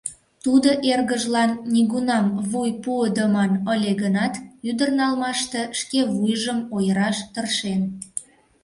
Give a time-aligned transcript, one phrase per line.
[0.43, 4.33] Тудо эргыжлан нигунам вуй пуыдыман ыле гынат,
[4.69, 7.81] ӱдыр налмаште шке вуйжым ойыраш тыршен.